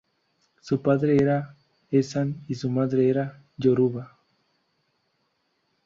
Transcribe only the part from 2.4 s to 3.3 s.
y su madre